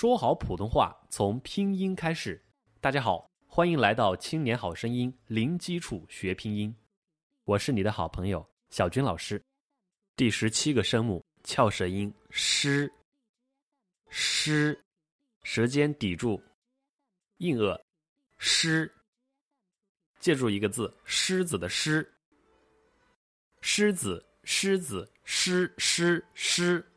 [0.00, 2.42] 说好普通话从拼音开始。
[2.80, 6.74] 大家好，欢迎来到青年好声音零基础学拼音，
[7.44, 9.38] 我是你的好朋友小军老师。
[10.16, 12.90] 第十七个声母翘舌音诗，
[14.08, 14.82] 诗，
[15.42, 16.42] 舌尖抵住
[17.36, 17.78] 硬腭，
[18.38, 18.90] 诗。
[20.18, 22.10] 记住一个字，狮子的狮，
[23.60, 26.90] 狮子，狮子，狮狮狮，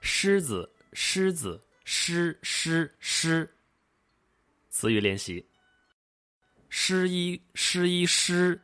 [0.00, 0.66] 狮子。
[0.92, 3.56] 狮子，狮狮狮。
[4.68, 5.48] 词语练习：
[6.68, 8.60] 狮一狮一狮，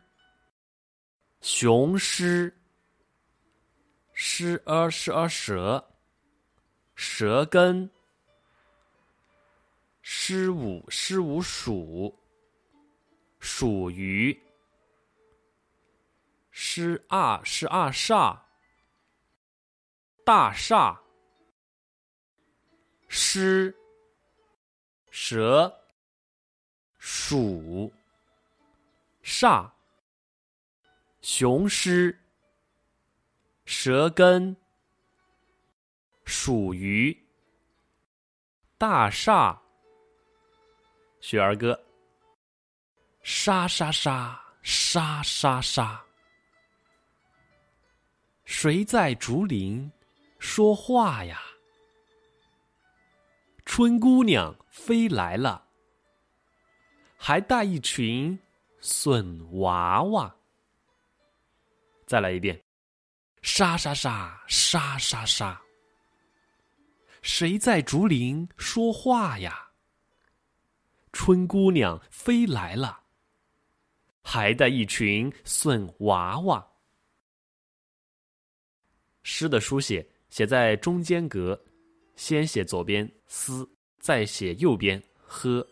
[1.41, 2.57] 雄狮，
[4.13, 5.93] 狮儿狮儿蛇，
[6.95, 7.91] 舌根，
[10.03, 12.19] 狮五狮五鼠，
[13.39, 14.37] 属于，
[16.51, 18.41] 狮二狮二煞，
[20.25, 21.03] 大厦。
[23.19, 23.75] 狮、
[25.11, 25.75] 蛇、
[26.99, 27.91] 鼠、
[29.25, 29.71] 煞、
[31.23, 32.15] 雄狮、
[33.65, 34.55] 舌根、
[36.27, 37.19] 属于、
[38.77, 39.59] 大厦、
[41.21, 41.83] 雪儿歌，
[43.23, 46.05] 沙沙沙沙沙沙，
[48.45, 49.91] 谁在竹林
[50.39, 51.41] 说话呀？
[53.77, 55.69] 春姑娘飞来了，
[57.15, 58.39] 还带一群
[58.81, 60.35] 笋娃娃。
[62.07, 62.59] 再来一遍，
[63.43, 65.61] 沙沙沙沙沙沙。
[67.21, 69.71] 谁在竹林说话呀？
[71.13, 73.03] 春姑娘飞来了，
[74.23, 76.67] 还带一群笋娃娃。
[79.23, 81.63] 诗的书写写在中间格。
[82.17, 83.69] 先写左边“思”，
[84.01, 85.67] 再写右边“喝”。